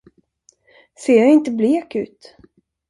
Ser 1.05 1.13
jag 1.19 1.31
inte 1.33 1.51
blek 1.51 1.95
ut? 1.95 2.35